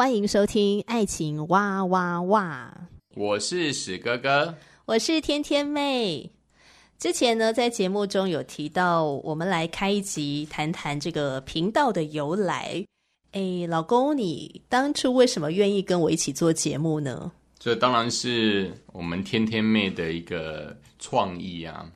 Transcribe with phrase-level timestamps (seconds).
[0.00, 2.74] 欢迎收听《爱情哇哇哇》，
[3.20, 4.54] 我是史哥哥，
[4.86, 6.30] 我是天天妹。
[6.98, 12.82] 之前呢，在节目中有提到，我们来开一集谈谈这个频道的由来。
[13.32, 17.30] 哎，老公，你当初为什么愿意跟我一起做节目呢？
[17.58, 21.86] 这当然是我们天天妹的一个创意啊，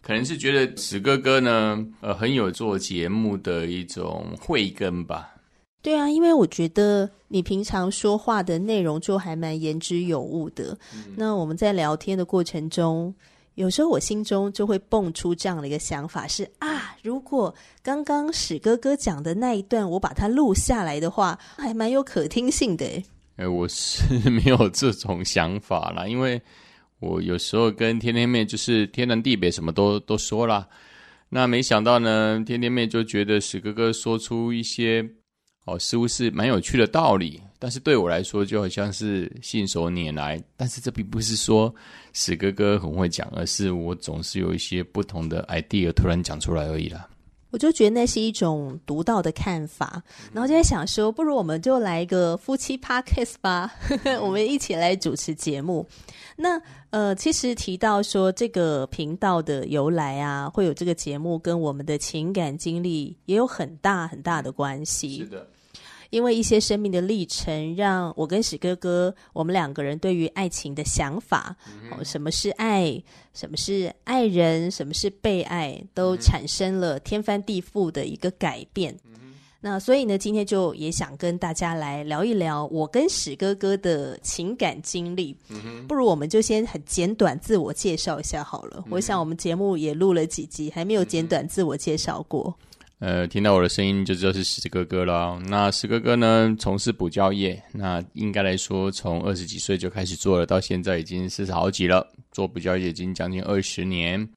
[0.00, 5.34] 可能是觉得史哥哥呢，呃，很有做节目的一种慧根吧。
[5.82, 10.76] 对啊，因为我觉得你平常说话的内容就还蛮言之有物的。
[10.94, 11.14] 嗯。
[11.16, 13.14] 那我们在聊天的过程中，
[13.54, 22.84] 有时候我心中就会蹦出这样的一个想法是：是啊，如果刚刚史哥哥讲的那一段我把它录下来的话，还蛮有可听性的。
[23.36, 26.42] 哎，我是 没有这种想法啦，因为
[26.98, 30.68] 我有时候跟天天妹就是天南地北什么都都说啦。
[31.30, 35.08] 那没想到呢，天天妹就觉得史哥哥说出一些。
[35.66, 40.42] 哦，似乎是蛮有趣的道理，但是对我来说就好像是信手拈来。
[40.56, 41.72] 但是这并不是说
[42.12, 47.06] 史哥哥很会讲，而是我总是有一些不同的 idea 突然讲出来而已啦。
[47.52, 50.00] 我就觉得那是一种独到的看法，
[50.32, 53.72] 然后就在想说，不如我们就来一个夫妻 podcast 吧，
[54.22, 55.84] 我们一起来主持节目。
[56.36, 65.18] 那呃，其实提到说这个频道的由来啊，会有这个节目跟我们的情感经历也有很大很大的关系。
[65.18, 65.46] 是的。
[66.10, 71.56] 因为一些生命的历程，让我跟史哥哥，我们两个人对于爱情的想法，
[71.90, 78.92] 哦、嗯，什么是爱，什么是爱人，什么是被爱，都产生了天翻地覆的一个改变。
[79.04, 85.36] 嗯、那所以呢，今天就也想跟大家来聊一聊我跟史哥哥的情感经历。
[85.48, 88.78] 嗯、不如我们就先很简短自我介绍一下好了。
[88.78, 92.52] 嗯、我想我们节目也录了几集，还没有简短自我介绍过。
[93.00, 95.40] 呃，听到我的声音就知道是石哥哥了。
[95.46, 102.06] 那石哥哥呢，从事补教业，那应该来说，从二十几岁就开始做了，到现在已经四十好几了。
[102.30, 104.28] 做补教业已经将近二十年。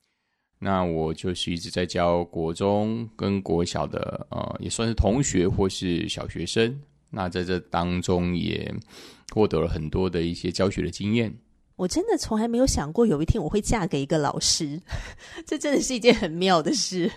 [0.60, 6.74] 那我就是一直在教国中跟国小的，呃，也算是同学或是小学生。
[7.10, 8.74] 那在这当中也
[9.34, 11.32] 获得了很多的一些教学的经验。
[11.76, 14.82] 我真的从来没有想过有一天我会嫁给一个老师，
[15.46, 17.12] 这真的是一件很妙的事。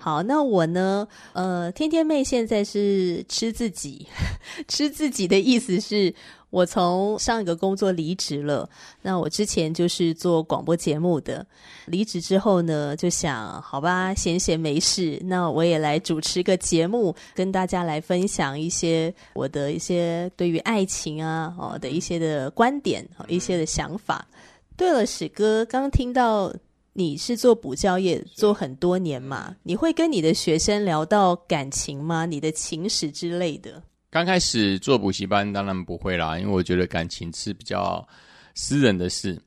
[0.00, 1.06] 好，那我呢？
[1.32, 4.06] 呃，天天妹现在是吃自己，
[4.68, 6.14] 吃自己的意思是
[6.50, 8.68] 我从上一个工作离职了。
[9.02, 11.44] 那我之前就是做广播节目的，
[11.86, 24.26] 离职之后呢，就想好吧，闲闲没事，那我也来主持个节目，跟大家来分享一些我的一些对于爱情啊哦的一些的观点，一些的想法。
[24.76, 26.54] 对了，史哥，刚听到。
[26.98, 29.54] 你是做补教业做很多年嘛？
[29.62, 32.26] 你会跟你的学生聊到感情吗？
[32.26, 33.80] 你的情史之类的？
[34.10, 38.04] 刚开始做补习班当然不会啦，因为我觉得感情是比较
[38.56, 39.40] 私人的事。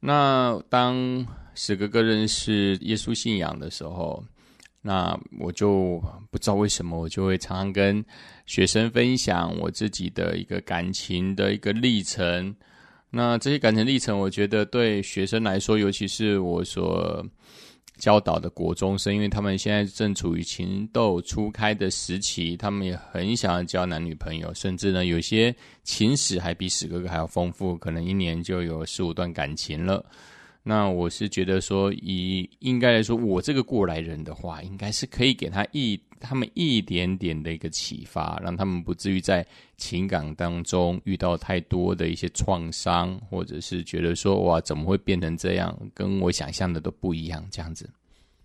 [0.00, 4.24] 那当史哥哥认识耶稣信仰的时候，
[4.80, 8.02] 那我就不知道为什么，我就会常常跟
[8.46, 12.56] 学生分享我自己的一个感情的一个历程。
[13.16, 17.26] 那这些感情历程，我觉得对学生来说，尤其是我所
[17.96, 30.04] 教导的国中生，因为他们现在正处于情窦初开的时期，他们也很想要交男女朋友，甚至呢，有些情史还比史哥哥还要丰富，可能一年就有十五段感情了。
[30.62, 39.46] 那我是觉得说，以应该来说，我这个过来人的话，应该是可以给他一他们一点点的一个启发，让他们不至于在
[39.76, 47.88] 情感当中遇到太多的一些创伤，或者是觉得说哇，怎么会变成这样，跟我想象的都不一样这样子。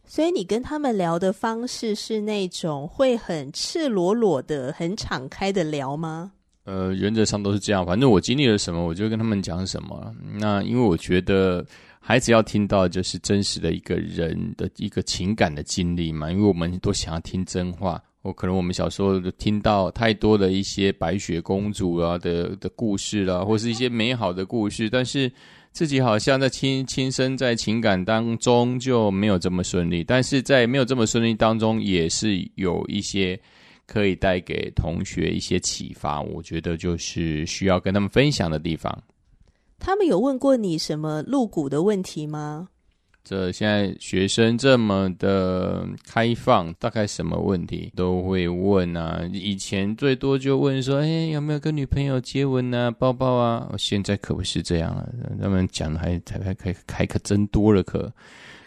[0.06, 6.33] 所以你跟他们聊的方式是那种会很赤裸裸的、很敞开的聊吗？
[6.65, 10.13] 呃，原则上都是这样，反正我经历了什么，我就跟他们讲什么。
[10.33, 11.65] 那因为我觉得。
[12.03, 25.31] 孩子要听到就是真实的一个人的一个情感的经历嘛，因为我们都想要听真话我可能我们小时候听到太多的一些白雪公主啊的的故事啦，或是一些美好的故事，但是
[25.71, 33.39] 自己好像在亲亲身在情感当中就没有这么顺利，但是在没有这么顺利当中，也是有一些
[33.86, 38.92] 可以带给同学一些启发，我觉得就是需要跟他们分享的地方。
[39.81, 42.69] 他们有问过你什么露骨的问题吗？
[43.24, 49.22] 这现在学生这么的开放，大概什么问题都会问啊。
[49.31, 55.07] 以前最多就问说：“哎，有没有跟女朋友接吻啊、抱抱啊？”现在可不是这样了，
[55.39, 58.12] 他们讲的还还还开开可真多了，可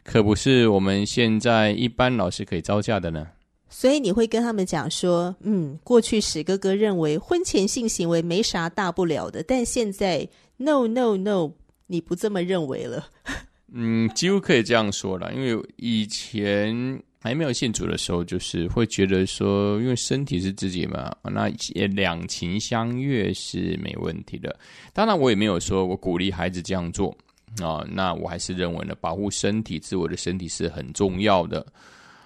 [0.05, 3.27] 可不是我们现在一般老师可以招架的呢。
[3.69, 10.29] 所以你会跟他们讲说：“嗯，过去史哥哥认为婚前性行为没啥大不了的，但现在
[10.59, 11.53] no no no，
[11.87, 13.09] 你不这么认为了。
[13.77, 21.49] ”嗯，几乎可以这样说了，因为以前还没有信主的时候，就是会觉得说，因为身体是自己嘛，那
[21.89, 24.57] 两情相悦是没问题的。
[24.93, 27.17] 当然，我也没有说我鼓励孩子这样做
[27.63, 31.65] 啊、那我还是认为呢，保护身体、自我的身体是很重要的，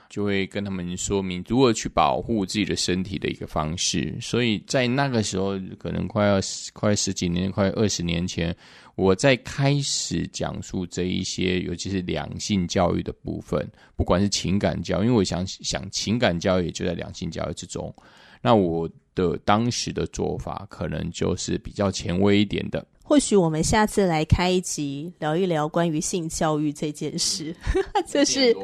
[0.09, 4.17] 就会跟他们说明如何去保护自己的身体的一个方式。
[4.21, 6.41] 所以在那个时候，可能快要
[6.73, 8.57] 快十几年、快二十年前。
[8.99, 13.65] 我在开始讲述这一些，尤其是两性教育的部分，
[13.97, 17.95] 不管是情感教育，因为我想想情感教育也就在两性教育之中。
[18.43, 22.85] 那我的当时的做法，可能就是比较前卫一点的。
[23.03, 27.57] 或许我们下次来开一集聊一聊关于性教育这件事，
[28.07, 28.55] 就是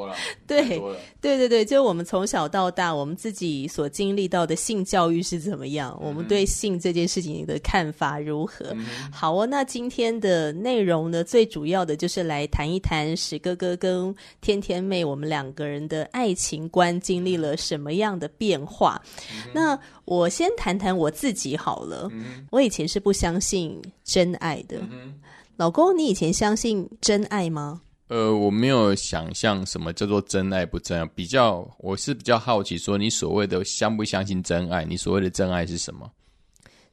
[0.46, 0.78] 对
[1.18, 8.66] 对对对，就我们从小到大，我们自己所经历到的性教育是怎么样，嗯、我们对性这件事情的看法如何？
[8.74, 18.98] 嗯、好哦，那今天的内容呢，最主要的就是来谈一谈史哥哥跟天天妹我们两个人的爱情观经历了什么样的变化。
[19.30, 25.14] 嗯、那我先谈谈我自己好了，嗯、我以前是不相信真爱的，嗯、
[25.58, 27.82] 老公，你以前相信真爱吗？
[28.08, 34.84] 呃，我没有想象什么叫做真爱不真爱，比较我是比较好奇，说你所谓的相不相信真爱？
[34.84, 36.10] 你所谓的真爱是什么？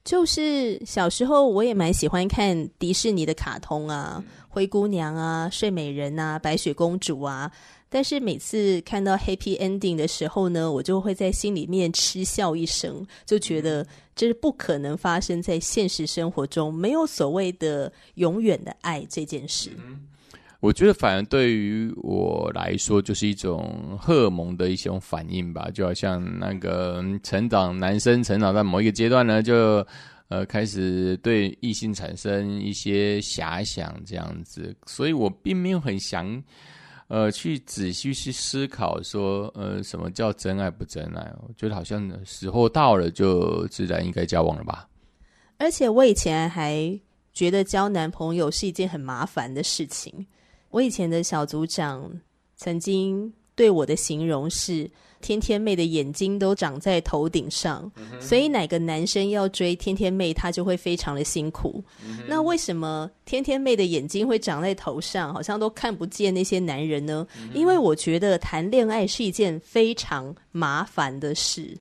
[0.03, 7.51] 就是小时候我也蛮喜欢看迪士尼的卡通啊，嗯、灰姑娘啊，睡美人啊，白雪公主啊。
[7.93, 19.71] 但是每次看到 happy ending 的时候呢，我就会在心里面嗤笑一声，就觉得这是不可能发生在现实生活中，没有所谓的永远的爱这件事。
[19.77, 20.07] 嗯，
[20.61, 29.85] 我觉得反而对于我来说，就是一种荷尔蒙的一种反应吧，就好像那个成长，男生成长在某一个阶段呢，就
[30.29, 36.41] 呃开始对异性产生一些遐想这样子，所以我并没有很想。
[37.07, 41.29] 呃，去仔细去思考说，呃，什么叫真爱不真爱？
[41.45, 44.87] 我觉得好像时候到了，就自然应该交往了吧。
[45.57, 46.97] 而且我以前还
[47.33, 50.25] 觉得交男朋友是一件很麻烦的事情。
[50.71, 52.11] 我以前的小组长
[52.55, 54.89] 曾经对我的形容是。
[55.23, 61.83] 天天妹的眼睛都长在头顶上，嗯、所以哪个男生要追天天妹，他就会非常的辛苦。
[62.03, 67.23] 嗯、那为什么天天妹的眼睛会长在头上，好像都看不见那些男人呢？
[67.39, 71.77] 嗯、因为我觉得谈恋爱是一件非常麻烦的事。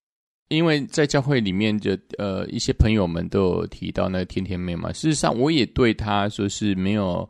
[0.48, 7.26] 因为在教会里面的呃一些朋友们都有提到那个天天妹嘛，事实上我也对他说是没有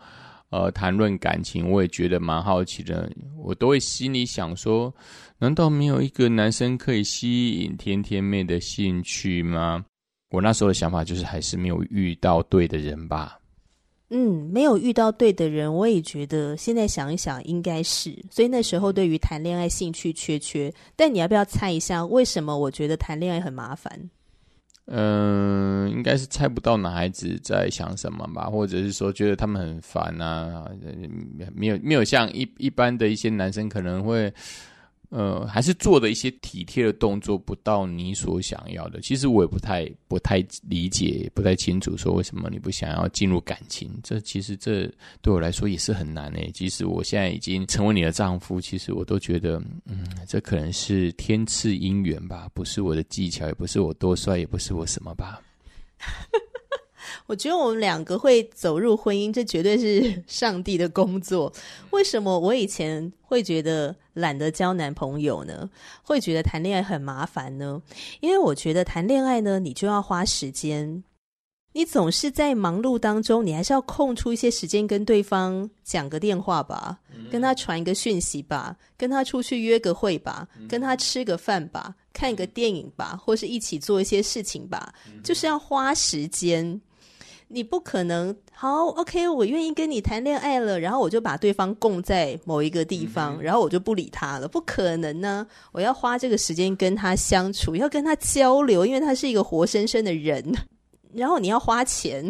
[0.51, 4.93] 呃谈论感情，我也觉得蛮好奇的，我都会心里想说。
[5.39, 9.85] 难道没有一个男生可以吸引天天妹的兴趣吗？
[10.31, 13.39] 我那时候的想法就是，还是没有遇到对的人吧。
[14.11, 18.13] 嗯，没有遇到对的人，我也觉得现在想一想，应该是。
[18.29, 20.73] 所以那时候对于谈恋爱兴趣缺缺。
[20.97, 24.11] 但你要不要猜一下，为什么我觉得谈恋爱很麻烦？
[24.93, 30.69] 嗯、应该是猜不到男孩子在想什么吧，或者是说觉得他们很烦啊，
[31.55, 34.33] 没有没有像一一般的一些男生可能会。
[35.11, 39.01] 呃，还是做的一些体贴的动作不到你所想要的。
[39.01, 43.91] 其实我也不太不太理解，不太清楚，说为什么你不想要进入感情？
[44.03, 44.89] 这其实这
[45.21, 46.49] 对我来说也是很难诶。
[46.55, 55.41] 即使我现在已经成为你的丈夫，其实我都觉得，嗯，这可能是天赐姻缘吧，不是我的技巧，也不是我多帅，也不是我什么吧。
[57.31, 61.53] 我觉得我们两个会走入婚姻，这绝对是 上帝的工作。
[61.91, 65.71] 为什么我以前会觉得懒得交男朋友呢？
[66.03, 67.81] 会觉得谈恋爱很麻烦呢？
[68.19, 71.05] 因为我觉得谈恋爱呢，你就要花时间
[71.73, 76.99] 你总是在忙碌当中，你还是要空出一些时间跟对方讲个电话吧，
[77.31, 86.81] 跟他传一个讯息吧，跟他出去约个会吧，跟他吃个饭吧，看个电影吧，或是一起做一些事情吧，就是要花时间。
[87.53, 95.45] 你不可能好，OK，我愿意跟你谈恋爱了，然后我就把对方供在某一个地方，然后我就不理他了，不可能呢。
[95.73, 100.45] 我要花这个时间跟他相处，要跟他交流，因为他是一个活生生的人。
[101.13, 102.25] 然后你要花钱，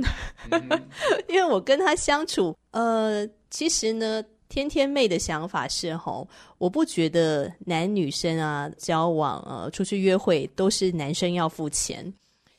[0.51, 0.83] 嗯、
[1.29, 12.11] 因为我跟他相处，呃，其实呢，天天妹的想法是吼，我不觉得男女生啊交往呃出去约会都是男生要付钱，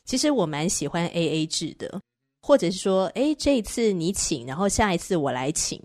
[0.05, 1.99] 其实我蛮喜欢 AA 制的，
[2.41, 5.81] 或者是说，诶，这一次你请，然后下一次我来请，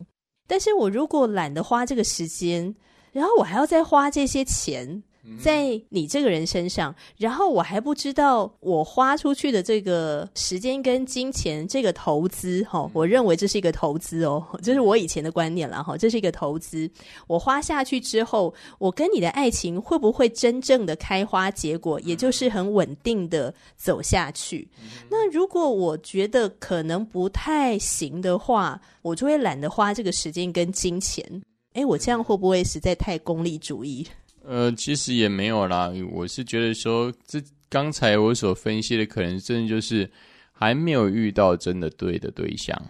[0.47, 2.75] 但是我如果懒得花这个时间，
[3.13, 5.03] 然后我还要再花这些钱。
[5.43, 16.91] 在你这个人身上，然后我还不知道我花出去的这个时间跟金钱这个投资，哈，我认为这是一个投资哦， 这是我以前的观念了哈，这是一个投资。
[17.27, 24.69] 我花下去之后，我跟你的爱情会不会真正的开花结果，也就是很稳定的走下去？
[25.11, 31.43] 那如果我觉得可能不太行的话，我就会懒得花这个时间跟金钱。
[31.75, 34.07] 诶，我这样会不会实在太功利主义？
[34.47, 35.93] 呃，其实也没有啦。
[36.13, 40.09] 我是觉得说，这刚才我所分析的，可能真的就是
[40.53, 42.81] 还没有遇到真的对的对象，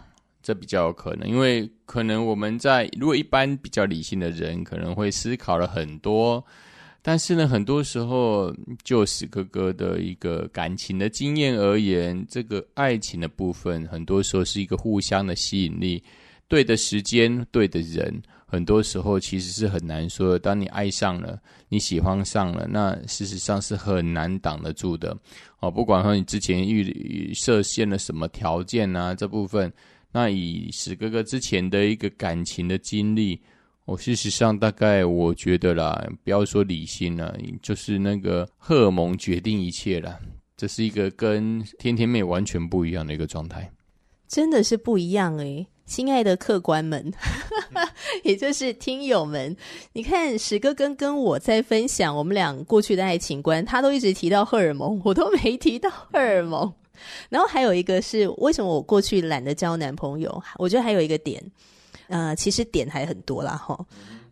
[0.43, 1.27] 这比较有可能。
[1.27, 6.45] 因为可能我们在如果一般比较理性的人，可能会思考了很多，
[7.01, 16.03] 但是呢，很多时候就史哥哥的一个感情的经验而言，这个爱情的部分，很多时候是一个互相的吸引力，
[16.49, 18.23] 对的时间，对的人。
[18.49, 20.39] 很多时候其实是很难说的。
[20.39, 21.37] 当你爱上了，
[21.69, 25.17] 你喜欢上了，那事实上是很难挡得住的。
[25.59, 29.71] 哦，不管说你之前预设限了什么条件啊，这部分，
[30.13, 33.41] 那以史哥哥之前的一个感情的经历，
[33.85, 40.21] 我、事实上大概我觉得啦，不要说理性了，就是那个荷尔蒙决定一切了。
[40.57, 43.69] 这是一个跟天天妹完全不一样的一个状态，
[44.29, 47.13] 真的是不一样诶、亲爱的客官们，
[48.25, 49.57] 也就是听友们，
[49.93, 56.73] 你看史哥跟跟我在分享我们俩过去的爱情观，他都一直提到荷尔蒙，我都没提到荷尔蒙。
[57.29, 60.43] 然后还有一个是为什么我过去懒得交男朋友？
[60.57, 61.43] 我觉得还有一个点，
[62.09, 63.79] 呃，其实点还很多啦，哈。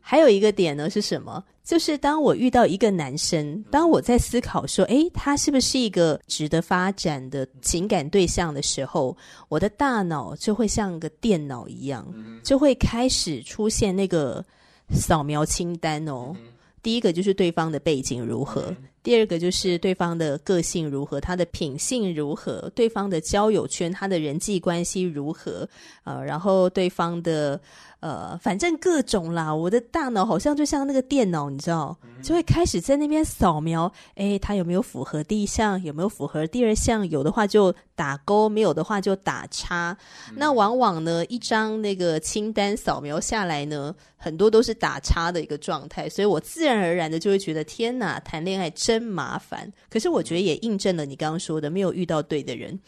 [0.06, 1.42] 还有一个点呢是什么？
[1.64, 9.16] 就是当我遇到一个男生，当我在思考说，诶，他是不是一个值得发展的情感对象的时候，
[9.48, 12.06] 我的大脑就会像个电脑一样，
[12.42, 14.44] 就会开始出现那个
[14.90, 16.36] 扫描清单哦。
[16.82, 25.66] 第一个就是对方的背景如何，第二个就是对方的个性如何，他的品性如何，对方的交友圈，他的人际关系如何，
[26.04, 27.58] 呃，然后对方的。
[28.04, 39.96] 呃，反正各种啦，我的大脑好像就像那个电脑，你知道，就会开始在那边扫描，诶，它有没有符合第一项，有没有符合第二项，有的话就打勾，没有的话就打叉。
[40.36, 49.72] 那往往呢，一张那个清单扫描下来呢，很多都是打叉的一个状态，所以我自然而然的就会觉得，天哪，谈恋爱真麻烦。
[49.88, 52.78] 可是我觉得也印证了你刚刚说的，没有遇到对的人。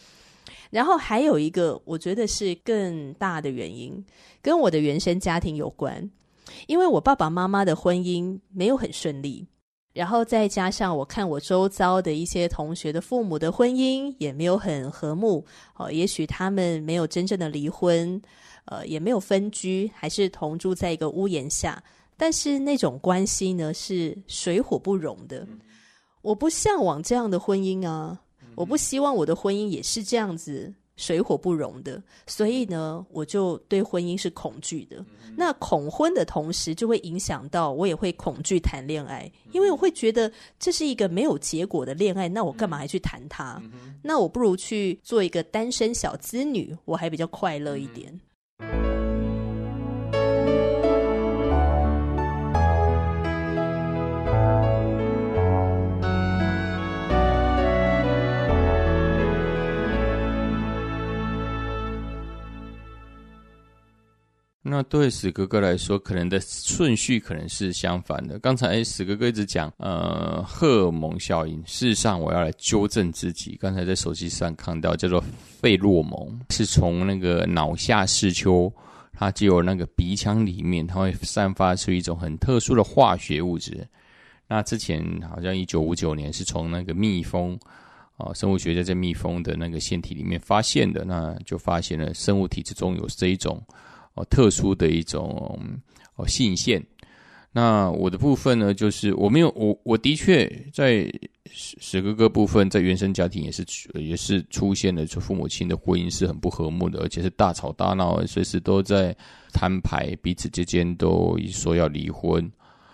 [0.69, 4.03] 然后还有一个，我觉得是更大的原因，
[4.41, 6.09] 跟我的原生家庭有关。
[6.65, 9.45] 因为我爸爸妈妈的婚姻没有很顺利，
[9.93, 15.45] 然后再加上我看我周遭的一些同学的父母的婚姻也没有很和睦。
[15.75, 18.21] 哦，也许他们没有真正的离婚，
[18.65, 21.83] 呃，也没有分居，还是同住在一个屋檐下。
[22.15, 25.45] 但是那种关系呢，是水火不容的。
[26.21, 28.21] 我不向往这样的婚姻啊。
[28.57, 35.05] 我不希望我的婚姻也是这样子水火不容的，所以呢，我就对婚姻是恐惧的。
[35.35, 43.61] 那恐婚的同时，就会影响到我也会恐惧谈恋爱，因为我会觉得这是一个没有结果的恋爱，那我干嘛还去谈它？
[44.01, 48.19] 那我不如去做一个单身小资女，我还比较快乐一点。
[64.69, 68.37] 那对史哥哥来说，可能的顺序可能是相反的。
[68.39, 71.57] 刚才史哥哥一直讲，呃，荷尔蒙效应。
[71.65, 73.57] 事实上，我要来纠正自己。
[73.61, 75.23] 刚才在手机上看到，叫做
[75.61, 78.71] 费洛蒙，是从那个脑下视丘，
[79.13, 83.87] 它就有那个鼻腔里面，它会散发出一种很特殊的化学物质。
[84.49, 87.57] 那之前好像一九五九年是从那个蜜蜂
[88.17, 93.63] 啊，生物学家在蜜蜂的那个腺体里面发现的，那就发现了生物体之中有这一种
[94.17, 95.57] 哦特殊的一种
[96.15, 96.85] 哦性腺。
[97.53, 101.11] 那我的部分呢，就是我没有我我的确在
[101.49, 109.15] 史史哥哥部分，在原生家庭也是也是出现了，就父母亲的婚姻是很不和睦的，而且是大吵大闹，随时都在
[109.53, 112.47] 摊牌，彼此之间都说要离婚。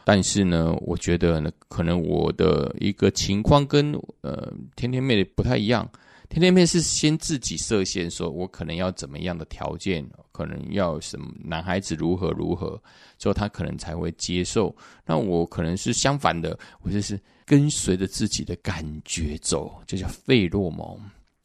[0.06, 5.90] 但是呢，我觉得呢，可能我的一个情况跟呃天天妹不太一样。
[6.34, 12.82] 天天妹是先自己设限，说我可能要怎么样的条件，可能要什么男孩子如何如何，
[13.20, 14.76] 之后他可能才会接受。
[15.06, 21.00] 那我可能是相反的，我就是跟随着自己的感觉走，就叫费洛蒙。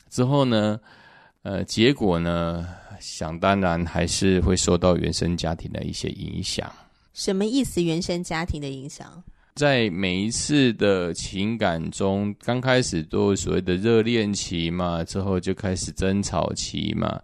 [0.09, 0.81] 之后呢，
[1.43, 2.67] 呃，结果呢，
[2.99, 6.73] 想当然还是会受到原生家庭的一些影响。
[7.13, 7.83] 什么意思？
[7.83, 9.23] 原生家庭的影响，
[9.59, 17.21] 在每一次的情感中，刚开始都所谓的热恋期嘛，之后就开始争吵期嘛，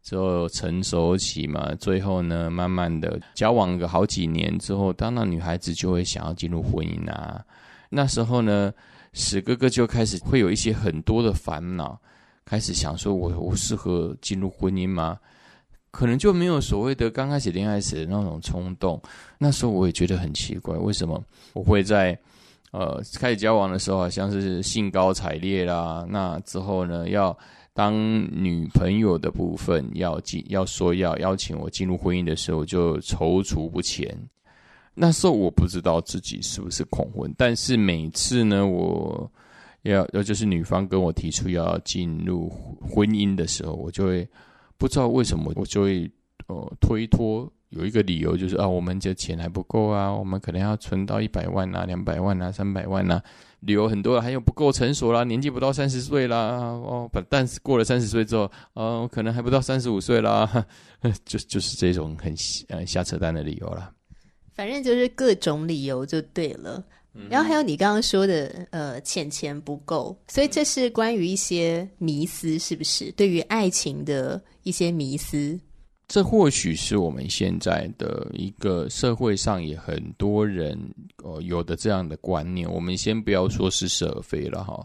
[0.00, 7.44] 之后成熟期嘛，最后呢，慢慢的交往个好几年之后，当然女孩子就会想要进入婚姻啊。
[7.90, 8.72] 那时候呢，
[9.12, 12.00] 史哥哥就开始会有一些很多的烦恼，
[12.44, 15.18] 开始想说我我适合进入婚姻吗？
[15.92, 19.00] 可能就没有所谓的刚开始恋爱时的那种冲动。
[19.38, 21.22] 那时候我也觉得很奇怪，为什么
[21.52, 22.18] 我会在
[22.70, 26.06] 呃开始交往的时候，好像是兴高采烈啦。
[26.08, 27.36] 那之后呢，要
[27.74, 34.16] 当女朋友的部分要进要说要邀请我进入婚姻的时候，就踌躇不前。
[34.94, 39.30] 那时候我不知道自己是不是恐婚，但是每次呢，我
[39.82, 42.48] 要要就是女方跟我提出要进入
[42.80, 44.26] 婚姻的时候，我就会。
[44.82, 46.10] 不知道为什么，我就会
[46.48, 53.22] 呃推脱，有一个理由就是啊，我们这钱还不够啊，我们可能要存到一百万啊、两百万啊、三百万啊，
[53.60, 60.66] 理由很多，还有不够成熟啦，年纪不到三十岁啦，哦，不但是过了三十岁之后，呃，可能还不到三十五岁啦，
[61.24, 62.34] 就就是这种很
[62.70, 63.92] 呃瞎扯淡的理由啦。
[64.52, 66.84] 反正就是各种理由就对了。
[67.28, 73.12] 然后还有你刚刚说的，呃，钱钱不够，所以这是关于一些迷思，是不是？
[73.12, 75.60] 对于爱情的一些迷思，
[76.08, 80.78] 这或许是我们现在的一个社会上也很多人
[81.22, 82.70] 呃有的这样的观念。
[82.70, 84.82] 我们先不要说是是而非了哈，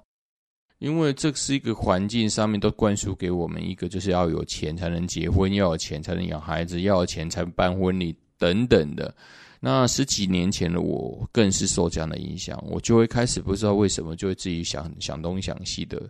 [0.79, 9.15] 因为这是一个环境上面都灌输给我们一个，就是要有钱才能结婚，要有钱才能养孩子，要有钱才能办婚礼等等的。
[9.59, 16.01] 那十几年前的我更是受这样的影响，我就会开始不知道为什么就会自己想想东想西的，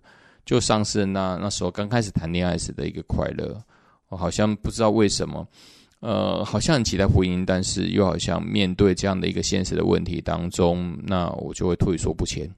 [0.46, 3.62] 就丧失那那时候刚开始谈恋爱时的一个快乐。
[4.10, 5.46] 我好像不知道为什么，
[6.00, 12.50] 呃，好像很期待婚姻，但是又好像面对这样的一个现实的问题当中，那我就会退缩不前。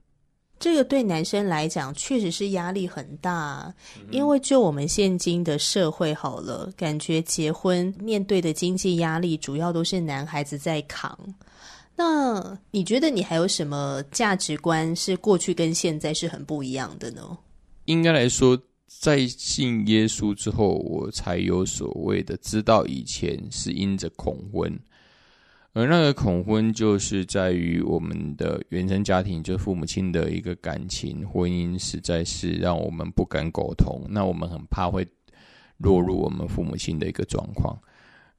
[0.60, 3.74] 这个对男生来讲确实是压力很大，
[4.10, 11.18] 因为就我们现今的社会好了，感觉结婚面对的经济压力主要都是男孩子在扛。
[11.96, 17.38] 那你觉得你还有什么价值观是过去跟现在是很不一样的呢？
[17.86, 24.78] 应该来说，在信耶稣之后，我才有所谓的知道以前是因着恐婚。
[25.72, 34.04] 而那个恐婚，就是在于我们的原生家庭，就是父母亲的一个感情婚姻，实在是让我们不敢苟同。
[34.08, 35.06] 那我们很怕会
[35.78, 37.78] 落入我们父母亲的一个状况。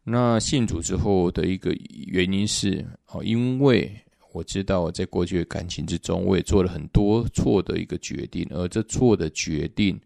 [0.03, 1.71] 那信主之后的一个
[2.07, 3.89] 原因是，哦，因为
[4.33, 9.97] 我知道我在过去的感情之中，我也做了很多错的一个决定，而这错的决定。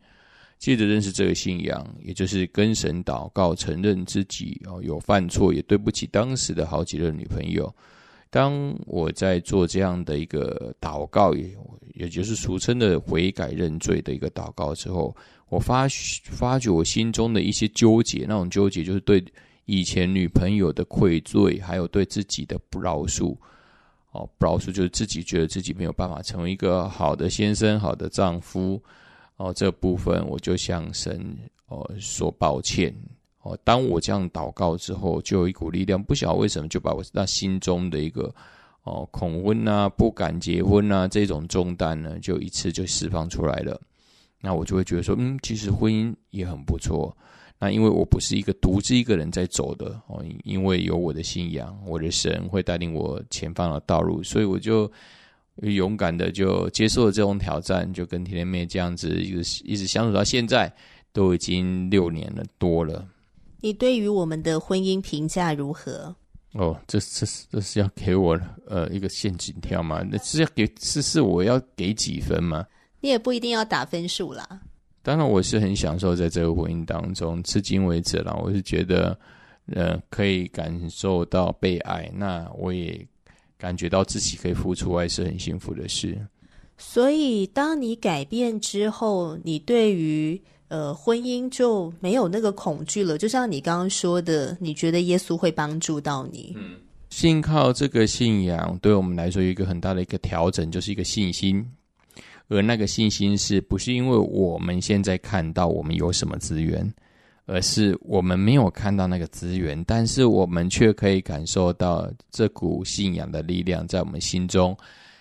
[0.57, 7.73] 借着认识这个信仰，也就是跟神祷告，承认自己哦有犯错，也对不起当时的好几任女朋友。
[8.29, 11.49] 当我在做这样的一个祷告，也
[11.93, 15.15] 也就是俗称的悔改认罪的一个祷告之后，
[15.47, 15.87] 我发
[16.23, 19.23] 发觉我心中的一些纠结，那种纠结就是对
[19.65, 23.35] 以前女朋友的愧罪，还有对自己的不饶恕。
[24.11, 28.81] 哦，不饶恕就是自己觉得自己没有办法成为一个好的先生、好的丈夫。
[29.37, 32.95] 哦，这部分我就向神哦说抱歉
[33.41, 33.57] 哦。
[33.65, 38.33] 当我这样祷告之后，就有一股力量，不晓得为什么就把我那心中的一个
[38.83, 43.77] 哦恐婚啊、不敢结婚啊这种重担呢，就一次就释放出来了。
[44.39, 47.13] 那我就会觉得说，嗯，其实婚姻也很不错。
[47.59, 54.89] 那因为我不是一个独自一个人在走的哦，因为有我的信仰，我的神会带领我前方的道路，所以我就。
[55.61, 60.71] 勇敢的就接受了这种挑战，就跟甜甜妹这样子一直一直相处到现在，
[61.13, 63.07] 都已经六年了多了。
[63.61, 66.15] 你对于我们的婚姻评价如何？
[66.51, 70.05] 哦，这这是这是要给我呃一个陷阱跳吗？
[70.09, 72.65] 那是要给是是我要给几分吗？
[73.01, 74.61] 你也不一定要打分数啦。
[75.01, 79.17] 当然，我是很享受在这个婚姻当中，至今为止啦，我是觉得，
[79.73, 83.05] 呃，可以感受到被爱，那我也
[83.57, 86.17] 感觉到自己可以付出爱是很幸福的事。
[86.77, 93.17] 所以，当你改变之后，你对于呃婚姻就没有那个恐惧了。
[93.17, 96.53] 就像你刚刚说的，你觉得耶稣会帮助到你。
[96.57, 96.75] 嗯，
[97.09, 101.65] 信靠这个信仰，对我们来说有一个很大的一个调整，就是一个信心。
[102.47, 106.93] 而那个信心是不是因为我们现在看到我们有什么资源，
[107.45, 114.75] 而是我们没有看到那个资源，但是我们却可以感受到这股信仰的力量在我们心中。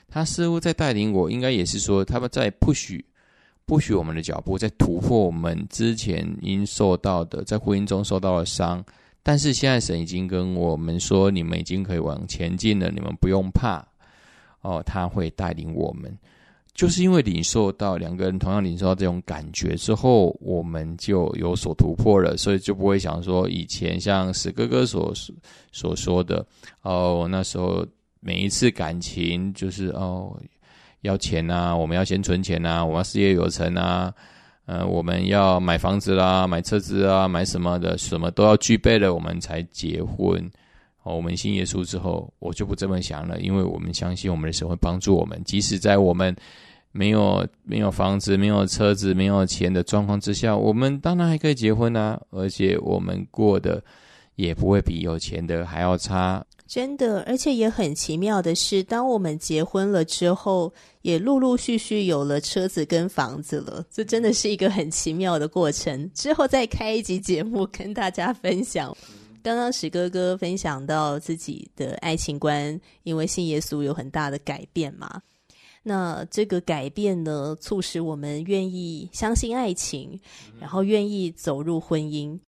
[0.08, 3.02] 他似乎在带领我，应该也是说他们在 push
[3.66, 8.84] push 我们的脚步，在突破我们之前因受到的在婚姻中受到的伤。
[9.22, 13.82] 但是现在神已经跟我们说，你们已经可以往前进了，你们不用怕
[14.60, 16.16] 哦，他会带领我们。
[16.74, 25.14] 就是因为领受到两个人同样领受到这种感觉之后，我们就有所突破了，所以就不会想说以前像史哥哥所
[25.70, 26.44] 所说的
[26.82, 27.86] 哦，那时候
[28.18, 30.36] 每一次感情就是哦
[31.02, 34.12] 要钱啊，我们要先存钱啊，我们要事业有成啊，
[34.66, 40.50] 呃，我们要买房子啦，买车子啊，买什么的，什么都要具备了，我们才结婚。
[41.04, 46.34] 哦，我们信耶稣之后，我就不这么想了，因为我们相信我们的神会帮助我们，即使在我们
[46.92, 53.84] 没有没有房子、没有车子、没有钱的状况之下，我们当然还可以结婚啊，而且我们过得
[54.36, 56.44] 也不会比有钱的还要差。
[56.66, 66.10] 真的，而且也很奇妙的是，当我们结婚了之后，也陆陆续续有了车子跟房子了，这真的是一个很奇妙的过程。
[66.14, 68.96] 之后再开一集节目跟大家分享。
[69.44, 75.20] 刚刚史哥哥分享到自己的爱情观，因为信耶稣有很大的改变嘛。
[75.82, 80.18] 那这个改变呢，促使我们愿意相信爱情，
[80.58, 82.40] 然后愿意走入婚姻。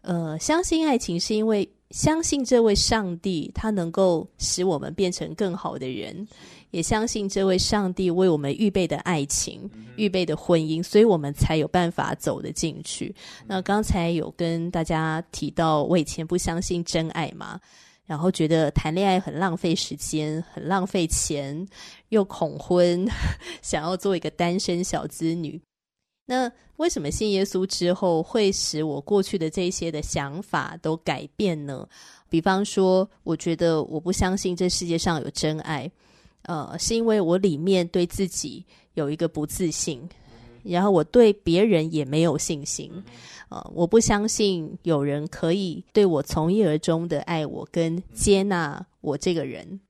[0.00, 6.26] 呃，相信爱情是因为相信这位上帝，他能够使我们变成更好的人。
[6.72, 13.14] 也相信这位上帝为我们预备的爱情、预备的婚姻，所以我们才有办法走得进去。
[13.46, 17.60] 那刚才有跟大家提到，我以前不相信真爱嘛，
[18.06, 21.66] 然后觉得谈恋爱很浪费时间、很浪费钱，
[22.08, 23.06] 又恐婚，
[23.60, 25.60] 想要做一个单身小资女。
[26.24, 31.86] 那为什么信耶稣之后，会使我过去的这些的想法都改变呢？
[32.30, 35.90] 比方说，我觉得我不相信这世界上有真爱。
[36.42, 40.08] 呃，是因为我里面对自己有一个不自信，
[40.62, 42.90] 然后我对别人也没有信心。
[43.48, 49.80] 呃，我不相信有人可以对我从一而终的爱我跟接纳我这个人。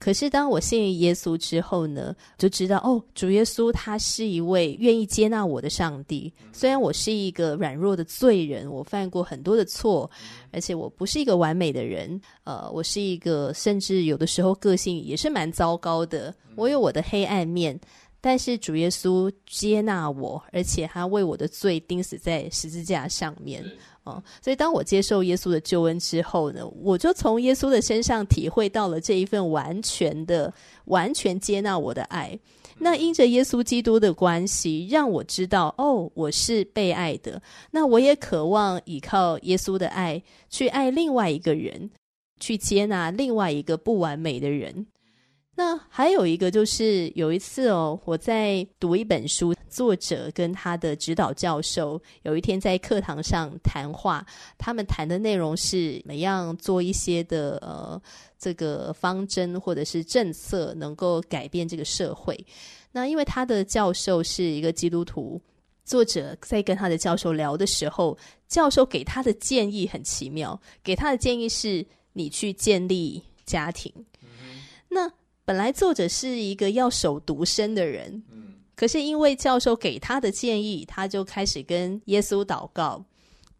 [0.00, 6.32] 可是当我信耶稣之后呢，就知道哦，主耶稣他是一位愿意接纳我的上帝。
[6.52, 10.10] 虽然我是一个软弱的罪人，我犯过很多的错，
[10.52, 12.18] 而且我不是一个完美的人。
[12.44, 16.34] 呃，我是一个甚至有的时候个性也是蛮糟糕的。
[16.56, 17.78] 我有我的黑暗面，
[18.20, 23.64] 但是主耶稣接纳我，而且他为我的罪钉死在十字架上面。
[24.04, 30.52] 哦，所以当我接受耶稣的救恩之后呢，我就从耶稣的身上体会到了这一份完全的、
[30.86, 32.38] 完全接纳我的爱。
[32.78, 37.40] 那因着耶稣基督的关系，让我知道，哦，我是被爱的。
[37.70, 41.90] 那我也渴望依靠耶稣的爱，去爱另外一个人，
[42.38, 44.86] 去接纳另外一个不完美的人。
[45.60, 54.24] 那还有一个就是有一次哦，我在读一本书，作者跟他的指导教授有一天在课堂上谈话，
[54.56, 58.00] 他们谈的内容是怎么样做一些的呃
[58.38, 62.42] 这个方针或者是政策能够改变这个社会。
[62.90, 65.38] 那因为他的教授是一个基督徒，
[65.84, 68.16] 作者在跟他的教授聊的时候，
[68.48, 73.92] 教授给他的建议很奇妙，给他的建议是你去建立家庭。
[74.22, 75.12] 嗯、那
[75.50, 78.22] 本来作者是一个要守独身的人，
[78.76, 83.04] 可是因为教授给他的建议，他就开始跟耶稣祷告。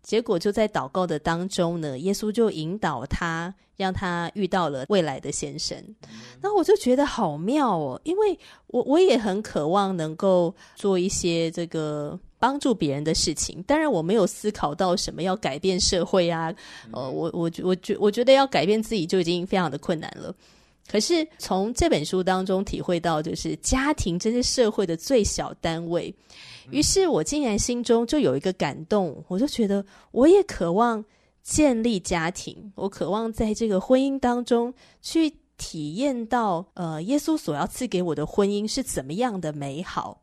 [0.00, 5.76] 结果就在祷告的当中呢，耶稣就引导他，让他遇到了未来的先生。
[6.40, 13.60] 那、我就觉得好妙哦，因为我我也很渴望能够做一些这个帮助别人的事情。
[13.64, 16.54] 当然，我没有思考到什么要改变社会啊，
[16.92, 20.32] 呃，我我我觉我觉得要改变自己就已经非常的困难了。
[20.90, 26.12] 可是从这本书当中体会到，就是家庭真是社会的最小单位。
[26.72, 31.04] 于是我竟然心中就有一个感动，我就觉得我也渴望
[31.44, 40.22] 建立家庭，我渴望在这个婚姻当中去体验到，呃，耶稣所要赐给我的婚姻是怎么样的美好。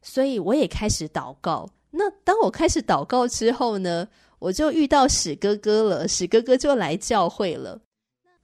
[0.00, 1.68] 所以我也开始祷告。
[1.90, 4.06] 那当我开始祷告之后呢，
[4.38, 7.80] 我就遇到史哥哥了，史哥哥就来教会了。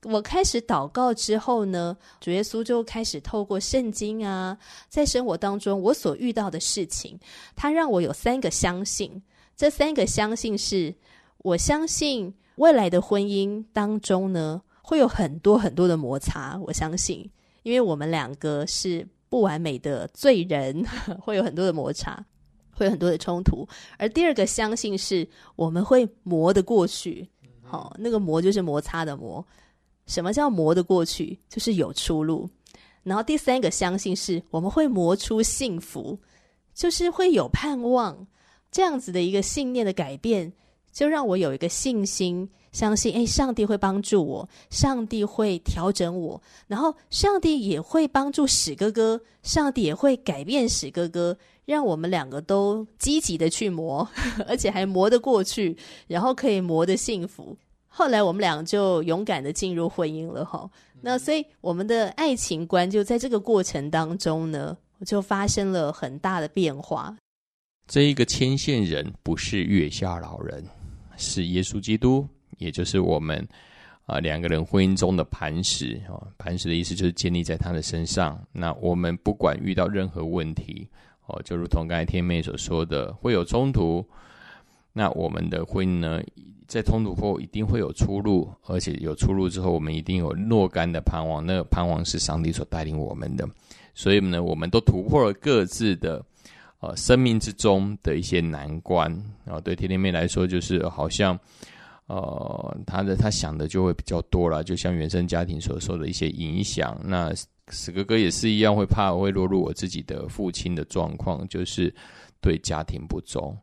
[0.05, 4.55] 我开始祷告之后呢，主耶稣就开始透过圣经啊，
[4.87, 7.19] 在生活当中我所遇到的事情，
[7.55, 9.21] 他让我有三个相信。
[9.55, 10.93] 这三个相信是，
[11.39, 16.59] 我相信未来的婚姻当中呢，会有很多很多的摩擦。
[16.65, 17.27] 我相信，
[17.63, 20.85] 因为我们两个是不完美的罪人，
[21.19, 22.23] 会有很多的摩擦，
[22.71, 23.67] 会有很多的冲突。
[23.97, 27.27] 而第二个相信是，我们会磨得过去。
[27.63, 29.43] 好、那个磨就是摩擦的磨。
[30.05, 31.39] 什么叫磨得过去？
[31.49, 32.49] 就是有出路。
[33.03, 36.17] 然后第三个相信是我们会磨出幸福，
[36.73, 38.27] 就是会有盼望。
[38.71, 40.51] 这样子的一个信念的改变，
[40.91, 54.05] 就让我有一个信心，相信诶，上帝会帮助我，上帝会调整我，然后上帝也会帮助史哥哥，上帝也会改变史哥哥，让我们两个都积极的去磨，
[54.45, 57.55] 而且还磨得过去，然后可以磨得幸福。
[57.97, 67.15] 后来我们俩就勇敢的进入婚姻了哈，那所以我们的爱情观就在这个过程当中呢，就发生了很大的变化。
[67.87, 70.61] 这一个牵线人不是月下老人，
[71.15, 72.27] 是耶稣基督，
[72.57, 73.37] 也就是我们
[74.05, 76.19] 啊、呃、两个人婚姻中的磐石啊。
[76.37, 78.37] 磐石的意思就是建立在他的身上。
[78.51, 80.85] 那我们不管遇到任何问题
[81.27, 84.05] 哦，就如同刚才天妹所说的，会有冲突。
[84.97, 86.21] 那我们的婚姻呢？
[86.67, 91.45] 在冲突后一定会有出路，而且有出路之后，我们一定有若干的盼望。
[91.45, 93.47] 那个盼望是上帝所带领我们的，
[93.93, 96.25] 所以呢，我们都突破了各自的
[96.79, 99.11] 呃生命之中的一些难关。
[99.43, 101.39] 然后对天天妹来说，就是好像
[102.07, 106.99] 呃，她的她想的就会比较多了，就像原生家庭所受的一些影响。
[107.03, 107.31] 那
[107.69, 111.93] 史哥哥也是一样，会怕会落入我自己的父亲的状况，就是
[112.41, 113.55] 对家庭不忠。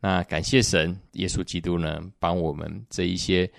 [0.00, 3.50] 那感谢神，耶稣基督呢，帮我们这一些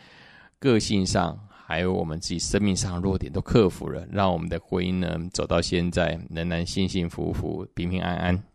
[0.59, 8.50] 个性上，还有我们自己生命上的弱点都克服了，让我们的婚姻呢走到现在，仍然幸幸福福、平平安安。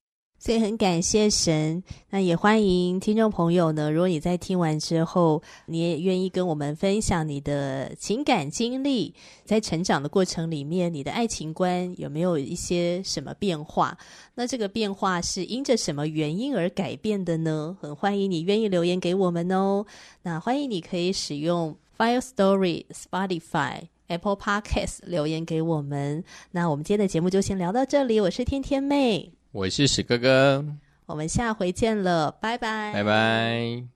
[0.46, 3.90] 所以很感谢神，那也欢迎听众朋友呢。
[3.90, 9.12] 如果你在听完之后，你也愿意跟我们分享你的情感经历，
[9.44, 13.98] 在成长的过程里面，你的爱情观有没有一些什么变化？
[14.36, 17.76] 那这个变化是因着什么原因而改变的呢？
[17.80, 19.84] 很欢迎你愿意留言给我们哦。
[20.22, 26.22] 那欢迎你可以使用 Fire Story、Spotify、Apple Podcasts 留言给我们。
[26.52, 29.35] 那我们今天的节目就先聊到这里，我是天天妹。
[29.56, 30.62] 我是史哥哥，
[31.06, 33.95] 我们下回见了，拜拜，拜拜。